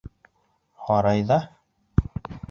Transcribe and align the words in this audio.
Һарайҙа? 0.87 1.37